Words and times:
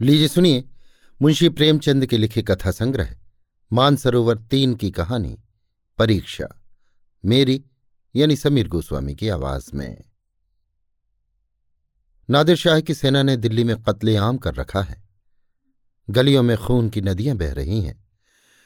लीजिए, 0.00 0.28
सुनिए। 0.28 0.64
मुंशी 1.22 1.48
प्रेमचंद 1.48 2.06
के 2.06 2.18
लिखे 2.18 2.42
कथा 2.42 2.70
संग्रह, 2.70 3.16
मानसरोवर 3.72 4.38
तीन 4.38 4.74
की 4.74 4.90
कहानी, 4.90 5.38
परीक्षा। 5.98 6.62
मेरी, 7.24 7.64
यानी 8.16 8.36
समीर 8.36 8.68
गोस्वामी 8.68 9.14
की 9.14 9.28
आवाज़ 9.28 9.70
में। 9.74 10.04
नादिर 12.30 12.56
शाह 12.56 12.80
की 12.80 12.94
सेना 12.94 13.22
ने 13.22 13.36
दिल्ली 13.36 13.64
में 13.64 13.82
कत्लेआम 13.82 14.36
कर 14.36 14.54
रखा 14.54 14.82
है। 14.82 15.04
गलियों 16.10 16.42
में 16.42 16.56
खून 16.56 16.88
की 16.88 17.00
नदियाँ 17.00 17.36
बह 17.36 17.52
रही 17.52 17.80
हैं। 17.80 18.08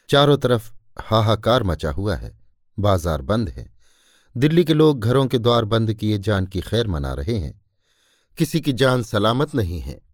चारों 0.09 0.39
तरफ़ 0.39 0.73
हाहाकार 1.01 1.63
मचा 1.63 1.91
हुआ 1.91 2.17
है। 2.17 2.39
बाज़ार 2.79 3.23
बंद 3.23 3.49
है। 3.49 3.73
दिल्ली 4.37 4.65
के 4.65 4.75
लोग 4.75 5.01
घरों 5.01 5.27
के 5.27 5.39
द्वार 5.39 5.65
बंद 5.65 5.95
किए 5.95 6.19
जान 6.19 6.47
की 6.47 6.61
खैर 6.61 6.87
मना 6.87 7.13
रहे 7.15 7.39
हैं। 7.39 7.61
किसी 8.39 8.61
की 8.61 8.73
जान 8.73 9.03
सलामत 9.03 9.55
नहीं 9.55 9.81
है। 9.81 10.10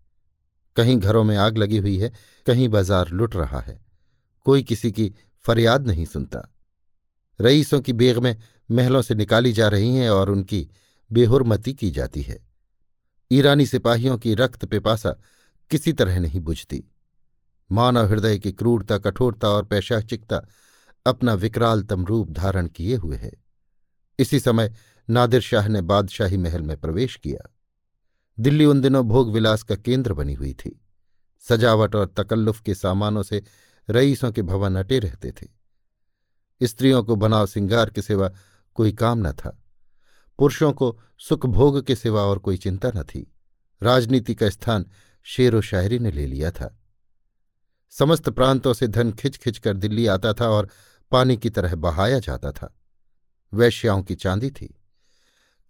कहीं 0.76 0.96
घरों 0.96 1.24
में 1.24 1.36
आग 1.36 1.58
लगी 1.58 1.76
हुई 1.76 1.98
है, 1.98 2.12
कहीं 2.46 2.68
बाज़ार 2.68 3.08
लुट 3.08 3.36
रहा 3.36 3.60
है। 3.60 3.80
कोई 4.44 4.62
किसी 4.62 4.92
की 4.92 5.14
फरियाद 5.44 5.86
नहीं 5.86 6.04
सुनता। 6.04 6.52
रईसों 7.40 7.80
की 7.80 7.92
बेग 7.92 8.18
में 8.18 8.36
महलों 8.70 9.02
से 9.02 9.14
निकाली 9.14 9.52
जा 9.52 9.68
रही 9.68 9.94
हैं 9.96 10.10
और 10.10 10.30
उनकी 10.30 10.68
बेहुरमती 11.12 11.74
की 11.74 11.90
जाती 11.90 12.22
है। 12.22 12.46
ईरानी 13.32 13.66
सिपाहियों 13.66 14.18
की 14.18 14.34
रक्त 14.34 14.64
पिपासा 14.64 15.10
किसी 15.70 15.92
तरह 15.92 16.20
नहीं 16.20 16.40
बुझती। 16.40 16.84
मानव 17.72 18.06
हृदय 18.06 18.38
की 18.38 18.52
क्रूरता, 18.52 18.98
कठोरता 18.98 19.48
और 19.48 19.64
पैशाचिकता 19.64 20.46
अपना 21.06 21.34
विकरालतम 21.34 22.04
रूप 22.04 22.30
धारण 22.30 22.66
किए 22.66 22.96
हुए 22.96 23.16
है। 23.16 23.32
इसी 24.18 24.40
समय 24.40 24.74
नादिर 25.10 25.40
शाह 25.40 25.68
ने 25.68 25.82
बादशाही 25.82 26.36
महल 26.36 26.62
में 26.62 26.76
प्रवेश 26.76 27.16
किया। 27.16 27.55
दिल्ली 28.40 28.64
उन 28.64 28.80
दिनों 28.80 29.08
भोग 29.08 29.32
विलास 29.32 29.62
का 29.62 29.76
केंद्र 29.76 30.12
बनी 30.12 30.34
हुई 30.34 30.52
थी। 30.54 30.80
सजावट 31.40 31.94
और 31.94 32.06
तकल्लुफ 32.06 32.60
के 32.60 32.74
सामानों 32.74 33.22
से 33.22 33.42
रईसों 33.90 34.32
के 34.32 34.42
भवन 34.42 34.76
अटे 34.76 34.98
रहते 34.98 35.32
थे। 35.32 35.46
स्त्रियों 36.66 37.04
को 37.04 37.16
बनाव 37.16 37.46
सिंगार 37.46 37.90
के 37.90 38.02
सिवा 38.02 38.30
कोई 38.74 38.92
काम 38.92 39.28
न 39.28 39.32
था। 39.32 39.62
पुरुषों 40.38 40.72
को 40.72 41.00
सुख 41.18 41.46
भोग 41.46 41.86
के 41.86 41.96
सिवा 41.96 42.22
और 42.22 42.38
कोई 42.38 42.56
चिंता 42.56 42.92
न 42.96 43.02
थी। 43.02 43.34
राजनीति 43.82 44.34
का 44.34 44.50
स्थान 44.50 44.86
शेर 45.22 45.56
व 45.56 45.60
शायरी 45.60 45.98
ने 45.98 46.10
ले 46.10 46.26
लिया 46.26 46.50
था। 46.50 46.78
समस्त 47.90 48.30
प्रांतों 48.30 48.74
से 48.74 48.88
धन 48.88 49.12
खिंच 49.12 49.36
खिंच 49.36 49.58
कर 49.58 49.76
दिल्ली 49.76 50.06
आता 50.06 50.32
था 50.32 50.48
और 50.48 50.68
पानी 51.10 51.36
की 51.36 51.50
तरह 51.50 51.74
बहाया 51.74 52.18
जाता 52.18 52.52
था। 52.52 52.78
वैश्याओं 53.54 54.02
की 54.02 54.14
चांदी 54.14 54.50
थी। 54.50 54.80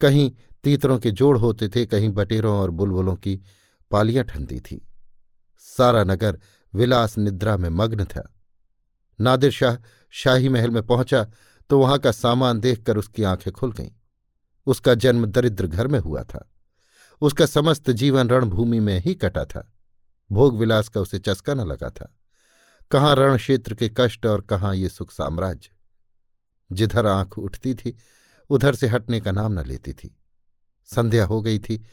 कहीं 0.00 0.32
तीतरों 0.66 0.98
के 0.98 1.10
जोड़ 1.10 1.38
होते 1.38 1.68
थे, 1.68 1.86
कहीं 1.86 2.10
बटेरों 2.10 2.58
और 2.58 2.70
बुलबुलों 2.70 3.16
की 3.16 3.40
पालियाँ 3.90 4.24
ठनती 4.24 4.60
थी। 4.60 4.88
सारा 5.58 6.04
नगर 6.04 6.40
विलास 6.74 7.18
निद्रा 7.18 7.56
में 7.56 7.68
मग्न 7.68 8.04
था। 8.04 8.34
नादिर 9.20 9.50
शाह 9.50 9.76
शाही 10.10 10.48
महल 10.48 10.70
में 10.70 10.82
पहुँचा 10.82 11.30
तो 11.70 11.80
वहाँ 11.80 11.98
का 11.98 12.12
सामान 12.12 12.60
देखकर 12.60 12.96
उसकी 12.96 13.22
आँखें 13.22 13.52
खुल 13.52 13.72
गईं। 13.72 13.90
उसका 14.66 14.94
जन्म 14.94 15.26
दरिद्र 15.26 15.66
घर 15.66 15.86
में 15.86 15.98
हुआ 15.98 16.22
था। 16.22 16.50
उसका 17.20 17.46
समस्त 17.46 17.90
जीवन 17.90 18.28
रणभूमि 18.28 18.80
में 18.80 19.00
ही 19.00 19.14
कटा 19.14 19.44
था। 19.44 19.72
भोग 20.32 20.58
विलास 20.58 20.88
का 20.88 21.00
उसे 21.00 21.18
चस्का 21.18 21.54
न 21.54 21.60
लगा 21.60 21.90
था। 21.90 22.18
कहाँ 22.90 23.16
रण 23.16 23.36
क्षेत्र 23.36 23.74
के 23.74 23.90
कष्ट 23.96 24.26
और 24.26 24.40
कहाँ 24.40 24.74
ये 24.76 24.88
सुख 24.88 25.12
साम्राज्य? 25.12 25.70
जिधर 26.72 27.06
आँख 27.06 27.38
उठती 27.38 27.74
थी, 27.74 27.96
उधर 28.50 28.74
से 28.74 28.86
हटने 28.86 29.20
का 29.20 29.32
नाम 29.32 29.60
न 29.60 29.64
लेती 29.66 29.92
थी। 29.92 30.16
संध्या 30.86 31.24
हो 31.26 31.40
गई 31.42 31.58
थी। 31.58 31.84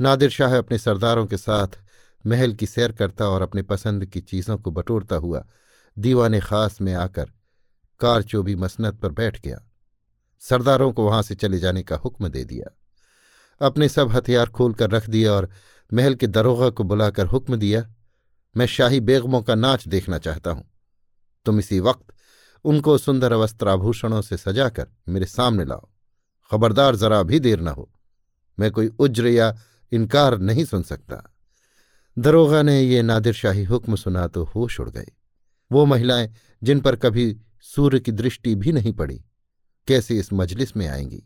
नादिर 0.00 0.30
शाह 0.30 0.58
अपने 0.58 0.78
सरदारों 0.78 1.26
के 1.26 1.36
साथ 1.36 1.78
महल 2.26 2.54
की 2.54 2.66
सैर 2.66 2.92
करता 2.92 3.28
और 3.28 3.42
अपने 3.42 3.62
पसंद 3.62 4.06
की 4.06 4.20
चीज़ों 4.20 4.58
को 4.58 4.70
बटोरता 4.70 5.16
हुआ 5.16 5.44
दीवाने 5.98 6.40
खास 6.40 6.80
में 6.80 6.94
आकर 6.94 7.30
कार 8.00 8.22
चोबी 8.22 8.54
मसनत 8.56 8.94
पर 8.94 9.08
बैठ 9.08 9.40
गया। 9.40 9.60
सरदारों 10.40 10.92
को 10.92 11.04
वहाँ 11.04 11.22
से 11.22 11.34
चले 11.34 11.58
जाने 11.58 11.82
का 11.82 11.96
हुक्म 11.96 12.28
दे 12.28 12.44
दिया। 12.44 12.70
अपने 13.66 13.88
सब 13.88 14.10
हथियार 14.10 14.46
खोलकर 14.46 14.90
रख 14.90 15.08
दिया 15.10 15.32
और 15.32 15.50
महल 15.92 16.14
के 16.14 16.26
दरोगा 16.26 16.70
को 16.70 16.84
बुलाकर 16.84 17.26
हुक्म 17.26 17.56
दिया, 17.56 17.86
मैं 18.56 18.66
शाही 18.66 19.00
बेगमों 19.00 19.42
का 19.42 19.54
नाच 19.54 19.88
देखना 19.88 20.18
चाहता 20.18 20.50
हूँ। 20.50 20.70
तुम 21.46 21.58
इसी 21.58 21.80
वक्त 21.80 22.14
उनको 22.64 22.98
सुंदर 22.98 23.34
वस्त्राभूषणों 23.34 24.22
से 24.22 24.36
सजाकर 24.36 24.88
मेरे 25.08 25.26
सामने 25.26 25.64
लाओ। 25.64 25.88
खबरदार 26.50 26.96
जरा 26.96 27.22
भी 27.22 27.40
देर 27.40 27.60
न 27.60 27.68
हो। 27.68 27.93
मैं 28.58 28.70
कोई 28.70 28.88
उज्र 28.88 29.26
या 29.26 29.58
इनकार 29.92 30.38
नहीं 30.38 30.64
सुन 30.64 30.82
सकता। 30.82 31.34
दरोगा 32.18 32.62
ने 32.62 32.80
ये 32.82 33.02
नादिरशाही 33.02 33.64
हुक्म 33.64 33.96
सुना 33.96 34.26
तो 34.26 34.44
होश 34.44 34.80
उड़ 34.80 34.90
गए। 34.90 35.06
वो 35.72 35.84
महिलाएँ, 35.84 36.34
जिन 36.62 36.80
पर 36.80 36.96
कभी 36.96 37.40
सूर्य 37.60 38.00
की 38.00 38.12
दृष्टि 38.12 38.54
भी 38.54 38.72
नहीं 38.72 38.92
पड़ी, 38.92 39.24
कैसे 39.88 40.18
इस 40.18 40.32
मजलिस 40.32 40.76
में 40.76 40.88
आएँगी? 40.88 41.22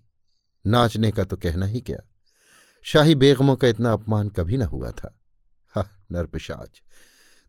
नाचने 0.67 1.11
का 1.11 1.25
तो 1.25 1.37
कहना 1.37 1.67
ही 1.67 1.81
क्या? 1.81 1.99
शाही 2.83 3.15
बेगमों 3.15 3.57
का 3.57 3.69
इतना 3.69 3.93
अपमान 3.93 4.29
कभी 4.29 4.57
न 4.57 4.63
हुआ 4.63 4.91
था। 4.91 5.21
हा, 5.75 5.89
नरपिशाच, 6.13 6.83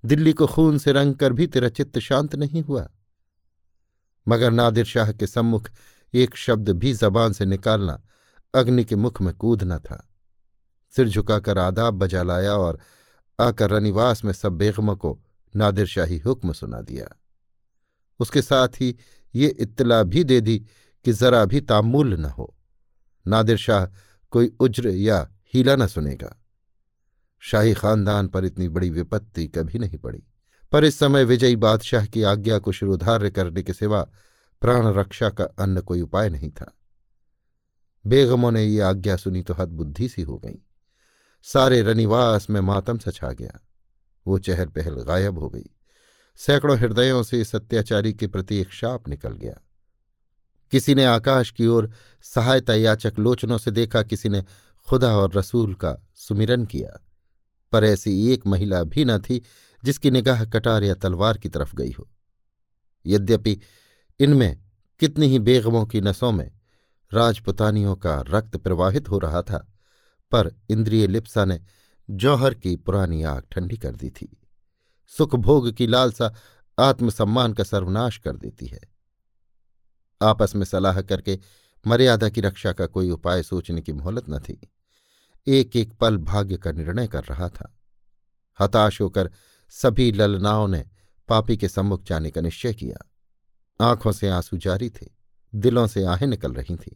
दिल्ली 0.05 0.33
को 0.33 0.47
खून 0.47 0.77
से 0.77 0.91
रंग 0.91 1.15
कर 1.15 1.33
भी 1.33 1.47
तेरा 1.47 1.69
चित्त 1.69 1.99
शांत 1.99 2.35
नहीं 2.35 2.61
हुआ। 2.61 2.89
मगर 4.27 4.51
नादिर 4.51 4.85
शाह 4.85 5.11
के 5.11 5.27
सम्मुख 5.27 5.69
एक 6.13 6.35
शब्द 6.35 6.69
भी 6.69 6.93
जबान 6.93 7.33
से 7.33 7.45
निकालना 7.45 8.01
अग्नि 8.55 8.85
के 8.85 8.95
मुख 8.95 9.21
में 9.21 9.33
कूदना 9.33 9.79
था। 9.79 10.09
सिर 10.95 11.09
झुकाकर 11.09 11.57
आदाब 11.57 11.93
बजा 11.93 12.23
लाया 12.23 12.53
और 12.53 12.79
आकर 13.39 13.69
रनिवास 13.69 14.25
में 14.25 14.33
सब 14.33 14.51
बेगमों 14.51 14.95
को 14.95 15.19
नादिरशाही 15.55 16.17
हुक्म 16.17 16.53
सुना 16.53 16.81
दिया। 16.81 17.19
उसके 18.19 18.41
साथ 18.41 18.67
ही 18.67 18.97
ये 19.35 19.47
इत्तला 19.47 20.03
भी 20.03 20.23
दे 20.23 20.41
दी 20.41 20.65
कि 21.05 21.13
जरा 21.13 21.45
भी 21.45 21.61
तामुल 21.61 22.13
न 22.13 22.25
हो। 22.25 22.55
नादिर 23.27 23.57
शाह 23.57 23.85
कोई 24.31 24.55
उज्र 24.59 24.89
या 24.89 25.29
हीला 25.53 25.75
न 25.75 25.87
सुनेगा। 25.87 26.43
शाही 27.39 27.73
खानदान 27.73 28.27
पर 28.27 28.45
इतनी 28.45 28.69
बड़ी 28.69 28.89
विपत्ति 28.89 29.47
कभी 29.47 29.79
नहीं 29.79 29.97
पड़ी। 29.97 30.23
पर 30.71 30.85
इस 30.85 30.99
समय 30.99 31.23
विजयी 31.23 31.55
बादशाह 31.55 32.05
की 32.05 32.23
आज्ञा 32.23 32.59
को 32.59 32.71
शुरुधार्य 32.71 33.31
करने 33.31 33.63
के 33.63 33.73
सिवा 33.73 34.07
प्राण 34.61 34.87
रक्षा 34.87 35.29
का 35.29 35.43
अन्य 35.43 35.81
कोई 35.81 36.01
उपाय 36.01 36.29
नहीं 36.29 36.49
था। 36.49 36.78
बेगमों 38.05 38.51
ने 38.51 38.63
ये 38.63 38.81
आज्ञा 38.81 39.15
सुनी 39.15 39.41
तो 39.41 39.53
हद 39.53 39.69
बुद्धि 39.69 40.09
सी 40.09 40.21
हो 40.21 40.37
गई। 40.37 40.65
सारे 41.43 41.81
रनिवास 41.81 42.49
में 42.49 42.61
मातम 42.61 42.97
सछा 42.97 43.31
गया। 43.31 43.67
वो 44.27 44.37
चहल 44.37 44.65
पहल 44.65 44.95
गायब 44.95 45.39
हो 45.39 45.49
गई। 45.49 45.65
सैकड़ों 46.35 46.77
हृदयों 46.77 47.23
से 47.23 47.41
इस 47.41 47.55
अत्याचारी 47.55 48.13
के 48.13 48.27
प्रति 48.27 48.57
एक 48.57 48.71
शाप 48.71 49.07
निकल 49.07 49.29
गया। 49.29 49.59
किसी 50.71 50.95
ने 50.95 51.05
आकाश 51.05 51.51
की 51.51 51.67
ओर 51.67 51.91
सहायता 52.21 52.73
याचक 52.73 53.13
लोचनों 53.19 53.57
से 53.57 53.71
देखा, 53.71 54.03
किसी 54.03 54.29
ने 54.29 54.45
खुदा 54.87 55.17
और 55.17 55.33
रसूल 55.33 55.73
का 55.73 56.07
सुमिरन 56.15 56.65
किया। 56.65 57.05
पर 57.71 57.83
ऐसी 57.83 58.31
एक 58.31 58.47
महिला 58.47 58.83
भी 58.83 59.05
न 59.05 59.19
थी, 59.19 59.43
जिसकी 59.83 60.11
निगाह 60.11 60.45
कटार 60.45 60.83
या 60.83 60.93
तलवार 60.93 61.37
की 61.37 61.49
तरफ़ 61.49 61.75
गई 61.75 61.91
हो। 61.91 62.09
यद्यपि 63.05 63.59
इनमें 64.19 64.61
कितनी 64.99 65.27
ही 65.27 65.39
बेगमों 65.39 65.85
की 65.85 66.01
नसों 66.01 66.31
में 66.31 66.58
राजपुतानियों 67.13 67.95
का 67.95 68.23
रक्त 68.27 68.57
प्रवाहित 68.57 69.09
हो 69.09 69.19
रहा 69.19 69.41
था, 69.41 69.73
पर 70.31 70.55
इंद्रिय 70.69 71.07
लिप्सा 71.07 71.45
ने 71.45 71.61
जौहर 72.09 72.53
की 72.53 72.75
पुरानी 72.75 73.23
आग 73.23 73.43
ठंडी 73.51 73.77
कर 73.77 73.95
दी 73.95 74.09
थी। 74.09 74.41
सुख 75.07 75.35
भोग 75.35 75.71
की 75.71 75.87
लालसा 75.87 76.35
आत्मसम्मान 76.79 77.53
का 77.53 77.63
सर्वनाश 77.63 78.17
कर 78.17 78.35
देती 78.35 78.67
है। 78.67 78.79
आपस 80.21 80.55
में 80.55 80.65
सलाह 80.65 81.01
करके 81.01 81.39
मर्यादा 81.87 82.29
की 82.29 82.41
रक्षा 82.41 82.73
का 82.73 82.85
कोई 82.85 83.09
उपाय 83.09 83.43
सोचने 83.43 83.81
की 83.81 83.93
मोहलत 83.93 84.29
न 84.29 84.39
थी। 84.39 84.71
एक 85.47 85.75
एक 85.75 85.93
पल 85.93 86.17
भाग्य 86.17 86.57
का 86.57 86.71
निर्णय 86.71 87.07
कर 87.07 87.23
रहा 87.23 87.49
था। 87.49 87.77
हताश 88.59 89.01
होकर 89.01 89.31
सभी 89.69 90.11
ललनाओं 90.11 90.67
ने 90.67 90.85
पापी 91.27 91.57
के 91.57 91.67
सम्मुख 91.69 92.03
जाने 92.03 92.31
का 92.31 92.41
निश्चय 92.41 92.73
किया। 92.73 93.11
आँखों 93.81 94.11
से 94.11 94.29
आँसू 94.29 94.57
जारी 94.57 94.89
थे। 94.89 95.18
दिलों 95.55 95.87
से 95.87 96.03
आहें 96.03 96.27
निकल 96.27 96.53
रही 96.53 96.75
थीं, 96.75 96.95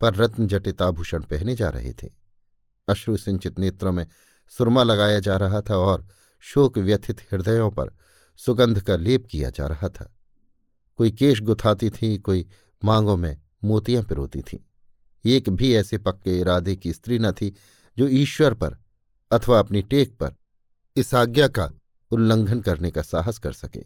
पर 0.00 0.14
रत्न 0.14 0.46
जटित 0.46 0.82
आभूषण 0.82 1.22
पहने 1.22 1.54
जा 1.54 1.68
रहे 1.68 1.92
थे। 1.92 2.08
अश्रु 2.88 3.16
सिंचित 3.16 3.58
नेत्रों 3.58 3.92
में 3.92 4.06
सुरमा 4.48 4.82
लगाया 4.82 5.20
जा 5.20 5.36
रहा 5.36 5.60
था 5.60 5.76
और 5.76 6.06
शोक 6.40 6.78
व्यथित 6.78 7.20
हृदयों 7.20 7.70
पर 7.70 7.94
सुगंध 8.36 8.80
का 8.80 8.96
लेप 8.96 9.26
किया 9.30 9.50
जा 9.50 9.66
रहा 9.66 9.88
था। 9.88 10.14
कोई 10.96 11.10
केश 11.10 11.40
गुथाती 11.40 11.90
थी, 11.90 12.18
कोई 12.18 12.46
मांगों 12.84 13.16
में 13.16 13.40
मोतियाँ 13.64 14.02
पिरोती 14.02 14.42
थीं। 14.42 14.58
एक 15.26 15.48
भी 15.48 15.74
ऐसे 15.74 15.98
पक्के 15.98 16.38
इरादे 16.38 16.76
की 16.76 16.92
स्त्री 16.92 17.18
न 17.18 17.32
थी 17.32 17.54
जो 17.98 18.08
ईश्वर 18.08 18.54
पर 18.54 18.76
अथवा 19.30 19.58
अपनी 19.58 19.82
टेक 19.82 20.18
पर 20.18 20.34
इस 20.96 21.14
आज्ञा 21.14 21.48
का 21.48 21.70
उल्लंघन 22.10 22.60
करने 22.60 22.90
का 22.90 23.02
साहस 23.02 23.38
कर 23.38 23.52
सके। 23.52 23.82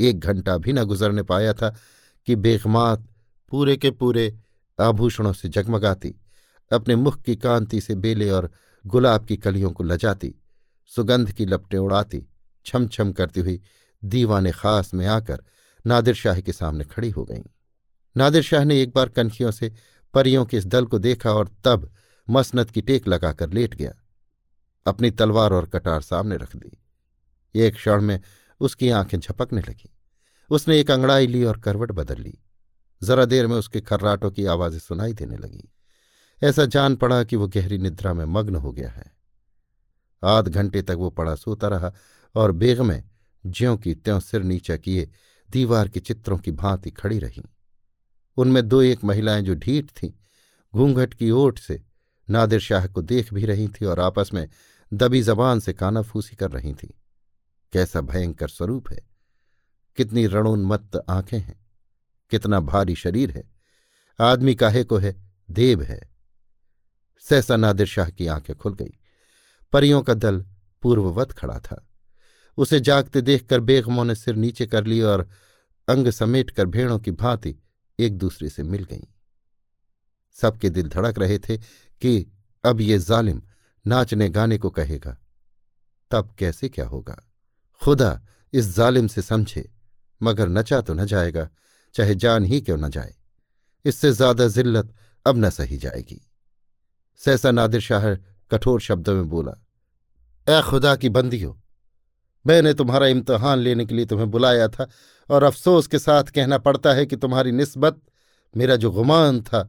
एक 0.00 0.20
घंटा 0.20 0.58
भी 0.58 0.72
न 0.72 0.84
गुजरने 0.84 1.22
पाया 1.22 1.52
था 1.52 1.74
कि 2.26 2.36
बेगमात 2.36 3.06
पूरे 3.50 3.76
के 3.76 3.90
पूरे 3.90 4.38
आभूषणों 4.80 5.32
से 5.32 5.48
जगमगाती, 5.48 6.14
अपने 6.72 6.96
मुख 6.96 7.20
की 7.22 7.36
कांति 7.36 7.80
से 7.80 7.94
बेले 7.94 8.30
और 8.30 8.50
गुलाब 8.86 9.24
की 9.24 9.36
कलियों 9.36 9.70
को 9.70 9.84
लजाती, 9.84 10.34
सुगंध 10.86 11.32
की 11.32 11.46
लपटें 11.46 11.78
उड़ाती 11.78 12.26
छम 12.66 12.86
छम 12.88 13.12
करती 13.12 13.40
हुई 13.40 13.60
दीवाने 14.04 14.52
खास 14.52 14.94
में 14.94 15.06
आकर 15.06 15.42
नादिर 15.86 16.14
शाह 16.14 16.40
के 16.40 16.52
सामने 16.52 16.84
खड़ी 16.84 17.10
हो 17.10 17.24
गईं। 17.24 17.42
नादिर 18.16 18.42
शाह 18.42 18.64
ने 18.64 18.80
एक 18.82 18.92
बार 18.94 19.08
कनखियों 19.08 19.50
से 19.50 19.72
परियों 20.14 20.44
के 20.44 20.56
इस 20.56 20.66
दल 20.66 20.84
को 20.86 20.98
देखा 20.98 21.32
और 21.32 21.48
तब 21.64 21.92
मसनत 22.30 22.70
की 22.70 22.80
टेक 22.80 23.08
लगाकर 23.08 23.50
लेट 23.50 23.74
गया, 23.74 23.92
अपनी 24.86 25.10
तलवार 25.10 25.52
और 25.52 25.66
कटार 25.66 26.00
सामने 26.00 26.36
रख 26.36 26.56
दी। 26.56 26.78
एक 27.54 27.74
क्षण 27.74 28.02
में 28.02 28.20
उसकी 28.60 28.90
आँखें 28.90 29.18
झपकने 29.20 29.60
लगी। 29.60 29.93
उसने 30.50 30.80
एक 30.80 30.90
अंगड़ाई 30.90 31.26
ली 31.26 31.44
और 31.44 31.60
करवट 31.60 31.92
बदल 31.92 32.22
ली। 32.22 32.38
जरा 33.02 33.24
देर 33.24 33.46
में 33.46 33.56
उसके 33.56 33.80
खर्राटों 33.80 34.30
की 34.30 34.44
आवाज़ें 34.44 34.78
सुनाई 34.78 35.12
देने 35.12 35.36
लगी। 35.36 35.72
ऐसा 36.42 36.64
जान 36.64 36.96
पड़ा 36.96 37.24
कि 37.24 37.36
वो 37.36 37.48
गहरी 37.48 37.78
निद्रा 37.78 38.14
में 38.14 38.24
मग्न 38.24 38.56
हो 38.56 38.72
गया 38.72 38.90
है। 38.90 39.12
आध 40.24 40.48
घंटे 40.48 40.82
तक 40.82 40.94
वो 40.98 41.10
पड़ा 41.10 41.34
सोता 41.34 41.68
रहा 41.68 41.92
और 42.34 42.52
बेग 42.52 42.80
में 42.80 43.04
ज्यों 43.46 43.76
की 43.76 43.94
त्यों 43.94 44.20
सिर 44.20 44.42
नीचा 44.42 44.76
किए 44.76 45.10
दीवार 45.50 45.88
के 45.88 46.00
चित्रों 46.00 46.38
की 46.38 46.52
भांति 46.52 46.90
खड़ी 46.90 47.18
रहीं। 47.18 47.44
उनमें 48.36 48.68
दो 48.68 48.82
एक 48.82 49.04
महिलाएँ 49.04 49.42
जो 49.42 49.54
ढीठ 49.54 49.90
थीं, 49.90 50.12
घूंघट 50.74 51.14
की 51.14 51.30
ओट 51.30 51.58
से 51.58 51.82
नादिर 52.30 52.60
शाह 52.60 52.86
को 52.86 53.02
देख 53.02 53.34
भी 53.34 53.44
रही 53.44 53.68
थी 53.68 53.84
और 53.84 54.00
आपस 54.00 54.30
में 54.34 54.48
दबी 54.92 55.22
जबान 55.22 55.60
से 55.60 55.72
कानाफूसी 55.72 56.36
कर 56.36 56.50
रही 56.50 56.74
थी। 56.74 57.00
कैसा 57.72 58.00
भयंकर 58.00 58.48
स्वरूप 58.48 58.90
है। 58.90 59.13
कितनी 59.96 60.26
रणोन्मत्त 60.26 61.04
आँखें 61.08 61.38
हैं, 61.38 61.66
कितना 62.30 62.60
भारी 62.60 62.94
शरीर 62.94 63.30
है, 63.30 63.50
आदमी 64.20 64.54
काहे 64.54 64.84
को 64.84 64.96
है, 64.96 65.32
देव 65.50 65.82
है। 65.82 66.10
सहसा 67.20 67.56
नादिर 67.56 67.86
शाह 67.86 68.10
की 68.10 68.26
आँखें 68.26 68.56
खुल 68.56 68.74
गई। 68.74 68.98
परियों 69.72 70.02
का 70.02 70.14
दल 70.14 70.44
पूर्ववत 70.82 71.32
खड़ा 71.32 71.58
था। 71.58 71.88
उसे 72.56 72.80
जागते 72.80 73.20
देखकर 73.20 73.60
बेगमों 73.60 74.04
ने 74.04 74.14
सिर 74.14 74.36
नीचे 74.36 74.66
कर 74.66 74.84
ली 74.84 75.00
और 75.00 75.28
अंग 75.88 76.08
समेट 76.08 76.50
कर 76.50 76.66
भेड़ों 76.66 76.98
की 76.98 77.10
भांति 77.10 77.56
एक 77.98 78.18
दूसरे 78.18 78.48
से 78.48 78.62
मिल 78.62 78.84
गईं। 78.84 79.04
सबके 80.32 80.70
दिल 80.70 80.88
धड़क 80.88 81.18
रहे 81.18 81.38
थे 81.38 81.56
कि 82.00 82.32
अब 82.64 82.80
ये 82.80 82.98
जालिम 82.98 83.42
नाचने 83.86 84.28
गाने 84.28 84.58
को 84.58 84.70
कहेगा। 84.70 85.18
तब 86.10 86.34
कैसे 86.38 86.68
क्या 86.68 86.86
होगा? 86.86 87.32
खुदा 87.82 88.22
इस 88.52 88.76
जालिम 88.76 89.06
से 89.06 89.22
समझे 89.22 89.70
मगर 90.20 90.48
नचा 90.50 90.80
तो 90.80 90.94
न 90.94 91.06
जाएगा, 91.06 91.48
चाहे 91.94 92.14
जान 92.16 92.44
ही 92.44 92.60
क्यों 92.60 92.76
न 92.78 92.90
जाए। 92.90 93.14
इससे 93.84 94.12
ज़्यादा 94.12 94.46
जिल्लत 94.48 94.94
अब 95.26 95.38
न 95.38 95.50
सही 95.50 95.76
जाएगी। 95.78 96.20
सहसा 97.20 97.50
नादिर 97.50 97.80
शाह 97.80 98.14
कठोर 98.50 98.80
शब्दों 98.80 99.14
में 99.14 99.28
बोला, 99.28 99.52
ए 100.46 100.62
खुदा 100.62 100.94
की 100.96 101.08
बंदी 101.10 101.42
हो 101.42 101.58
मैंने 102.44 102.72
तुम्हारा 102.74 103.06
इम्तहान 103.06 103.58
लेने 103.58 103.84
के 103.86 103.94
लिए 103.94 104.06
तुम्हें 104.06 104.30
बुलाया 104.30 104.66
था 104.68 104.86
और 105.30 105.42
अफसोस 105.42 105.86
के 105.86 105.98
साथ 105.98 106.24
कहना 106.34 106.58
पड़ता 106.58 106.92
है 106.92 107.06
कि 107.06 107.16
तुम्हारी 107.16 107.52
निस्बत, 107.52 108.00
मेरा 108.54 108.76
जो 108.76 108.90
गुमान 108.92 109.40
था, 109.42 109.68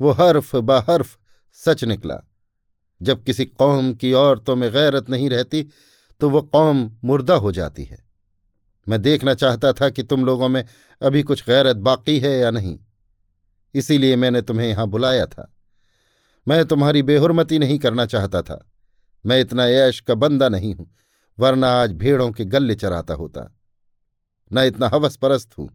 वो 0.00 0.10
हर्फ 0.12 0.54
बहर्फ 0.56 1.16
सच 1.58 1.84
निकला। 1.84 2.20
जब 3.00 3.22
किसी 3.24 3.44
कौम 3.46 3.92
की 3.94 4.12
औरतों 4.14 4.56
में 4.56 4.70
गैरत 4.72 5.10
नहीं 5.10 5.28
रहती 5.30 5.66
तो 6.20 6.30
वो 6.30 6.42
कौम 6.44 6.90
मुर्दा 7.04 7.34
हो 7.36 7.52
जाती 7.52 7.84
है। 7.84 7.98
मैं 8.86 9.00
देखना 9.02 9.34
चाहता 9.34 9.72
था 9.72 9.88
कि 9.90 10.02
तुम 10.02 10.24
लोगों 10.24 10.48
में 10.48 10.64
अभी 11.02 11.22
कुछ 11.22 11.44
गैरत 11.46 11.76
बाकी 11.78 12.18
है 12.18 12.30
या 12.32 12.50
नहीं। 12.50 12.78
इसीलिए 13.74 14.16
मैंने 14.16 14.42
तुम्हें 14.42 14.68
यहाँ 14.68 14.86
बुलाया 14.86 15.26
था। 15.26 15.52
मैं 16.46 16.64
तुम्हारी 16.64 17.02
बेहरमती 17.02 17.58
नहीं 17.58 17.78
करना 17.78 18.06
चाहता 18.06 18.42
था। 18.42 18.58
मैं 19.24 19.40
इतना 19.40 19.66
ऐश 19.66 20.00
का 20.00 20.14
बंदा 20.14 20.48
नहीं 20.48 20.74
हूँ, 20.74 20.90
वरना 21.38 21.68
आज 21.72 21.92
भेड़ों 21.92 22.30
के 22.32 22.44
गले 22.44 22.74
चराता 22.74 23.14
होता। 23.14 23.50
न 24.50 24.58
इतना 24.58 24.88
हवस 24.88 25.16
परस्त 25.16 25.58
हूँ, 25.58 25.68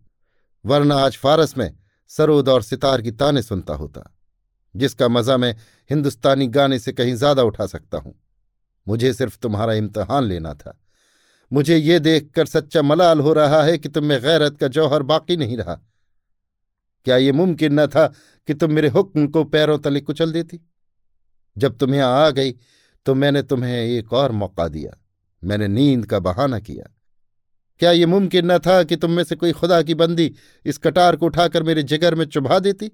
वरना 0.65 0.95
आज 0.95 1.17
फारस 1.17 1.57
में 1.57 1.71
सरोद 2.11 2.49
और 2.49 2.61
सितार 2.61 3.01
की 3.01 3.11
ताने 3.11 3.41
सुनता 3.41 3.73
होता, 3.73 4.01
जिसका 4.75 5.07
मज़ा 5.07 5.37
मैं 5.37 5.55
हिंदुस्तानी 5.89 6.47
गाने 6.47 6.79
से 6.79 6.93
कहीं 6.93 7.13
ज़्यादा 7.15 7.43
उठा 7.43 7.65
सकता 7.65 7.97
हूँ। 7.97 8.13
मुझे 8.87 9.13
सिर्फ़ 9.13 9.37
तुम्हारा 9.39 9.73
इम्तहान 9.73 10.23
लेना 10.23 10.53
था। 10.53 10.77
मुझे 11.53 11.77
ये 11.77 11.99
देखकर 11.99 12.45
सच्चा 12.45 12.81
मलाल 12.81 13.19
हो 13.19 13.33
रहा 13.33 13.63
है 13.63 13.77
कि 13.77 13.89
तुम 13.89 14.05
में 14.05 14.21
गैरत 14.21 14.57
का 14.57 14.67
जौहर 14.67 15.03
बाकी 15.03 15.37
नहीं 15.37 15.57
रहा। 15.57 15.75
क्या 17.05 17.17
ये 17.17 17.31
मुमकिन 17.31 17.79
न 17.79 17.87
था 17.87 18.07
कि 18.47 18.53
तुम 18.53 18.71
मेरे 18.71 18.87
हुक्म 18.87 19.27
को 19.27 19.43
पैरों 19.43 19.79
तले 19.79 20.01
कुचल 20.01 20.31
देती? 20.31 20.59
जब 21.57 21.77
तुम 21.77 21.95
यहाँ 21.95 22.25
आ 22.25 22.29
गई 22.29 22.51
तो 23.05 23.15
मैंने 23.15 23.43
तुम्हें 23.43 23.77
एक 23.77 24.13
और 24.13 24.31
मौका 24.31 24.67
दिया। 24.67 24.97
मैंने 25.43 25.67
नींद 25.67 26.05
का 26.05 26.19
बहाना 26.19 26.59
किया। 26.59 26.93
क्या 27.79 27.91
ये 27.91 28.05
मुमकिन 28.05 28.51
न 28.51 28.57
था 28.59 28.83
कि 28.83 28.95
तुम 28.95 29.11
में 29.11 29.23
से 29.23 29.35
कोई 29.35 29.51
खुदा 29.51 29.81
की 29.81 29.95
बंदी 29.95 30.33
इस 30.65 30.77
कटार 30.77 31.15
को 31.15 31.25
उठाकर 31.25 31.63
मेरे 31.63 31.83
जिगर 31.83 32.15
में 32.15 32.25
चुभा 32.25 32.59
देती? 32.59 32.91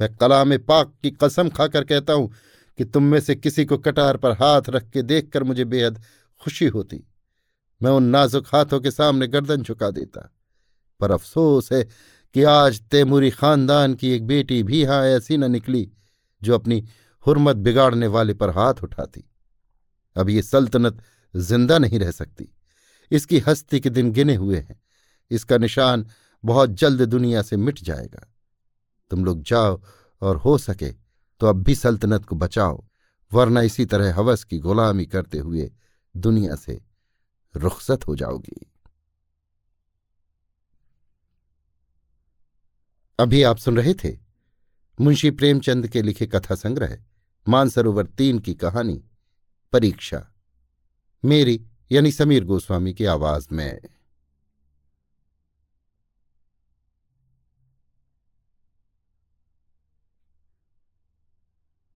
मैं 0.00 0.16
कलाम 0.16 0.58
पाक 0.58 0.94
की 1.02 1.10
कसम 1.10 1.48
खाकर 1.48 1.84
कहता 1.84 2.12
हूँ 2.12 2.32
कि 2.78 2.84
तुम 2.84 3.02
में 3.02 3.20
से 3.20 3.34
किसी 3.34 3.64
को 3.64 3.78
कटार 3.78 4.16
पर 4.16 4.32
हाथ 4.32 4.62
रख 4.68 4.90
के 4.90 5.02
देखकर 5.02 5.42
मुझे 5.42 5.64
बेहद 5.64 6.02
खुशी 6.40 6.66
होती। 6.66 7.07
मैं 7.80 7.90
उन 7.90 8.04
नाजुक 8.04 8.46
हाथों 8.46 8.80
के 8.80 8.90
सामने 8.90 9.26
गर्दन 9.26 9.62
झुका 9.62 9.90
देता, 9.90 10.20
पर 11.00 11.10
अफसोस 11.10 11.72
है 11.72 11.82
कि 12.34 12.42
आज 12.42 12.80
तैमूरी 12.90 13.30
खानदान 13.30 13.94
की 13.94 14.10
एक 14.10 14.26
बेटी 14.26 14.62
भी 14.62 14.80
यहाँ 14.82 15.04
ऐसी 15.06 15.36
न 15.36 15.50
निकली 15.50 15.90
जो 16.42 16.54
अपनी 16.54 16.84
हुरमत 17.26 17.56
बिगाड़ने 17.56 18.06
वाले 18.06 18.34
पर 18.34 18.50
हाथ 18.50 18.82
उठाती। 18.82 19.24
अब 20.16 20.28
ये 20.30 20.42
सल्तनत 20.42 21.02
ज़िंदा 21.34 21.78
नहीं 21.78 21.98
रह 21.98 22.10
सकती। 22.10 22.48
इसकी 23.10 23.38
हस्ती 23.38 23.80
के 23.80 23.90
दिन 23.90 24.10
गिने 24.12 24.34
हुए 24.34 24.56
हैं। 24.56 24.80
इसका 25.30 25.58
निशान 25.58 26.06
बहुत 26.44 26.70
जल्द 26.70 27.02
दुनिया 27.02 27.42
से 27.42 27.56
मिट 27.56 27.80
जाएगा। 27.80 28.26
तुम 29.10 29.24
लोग 29.24 29.42
जाओ 29.42 29.80
और 30.22 30.36
हो 30.36 30.56
सके 30.58 30.90
तो 31.40 31.46
अब 31.46 31.62
भी 31.62 31.74
सल्तनत 31.74 32.24
को 32.24 32.36
बचाओ, 32.36 32.84
वरना 33.32 33.60
इसी 33.62 33.84
तरह 33.86 34.14
हवस 34.14 34.44
की 34.44 34.58
गुलामी 34.58 35.06
करते 35.06 35.38
हुए 35.38 35.70
दुनिया 36.14 36.54
से 36.56 36.80
रुखसत 37.56 38.06
हो 38.08 38.16
जाओगी। 38.16 38.72
अभी 43.18 43.42
आप 43.42 43.56
सुन 43.56 43.76
रहे 43.76 43.94
थे 43.94 44.18
मुंशी 45.00 45.30
प्रेमचंद 45.30 45.88
के 45.88 46.02
लिखे 46.02 46.26
कथा 46.26 46.54
संग्रह, 46.54 46.98
मानसरोवर 47.48 48.06
तीन 48.06 48.38
की 48.38 48.54
कहानी, 48.54 49.04
परीक्षा। 49.72 50.32
मेरी 51.24 51.66
यानी 51.92 52.12
समीर 52.12 52.44
गोस्वामी 52.44 52.94
की 52.94 53.04
आवाज़ 53.04 53.48
में। 53.52 53.80